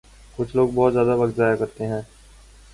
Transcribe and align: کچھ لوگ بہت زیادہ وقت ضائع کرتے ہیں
کچھ 0.37 0.55
لوگ 0.55 0.69
بہت 0.69 0.93
زیادہ 0.93 1.15
وقت 1.17 1.35
ضائع 1.37 1.55
کرتے 1.55 1.87
ہیں 1.87 2.01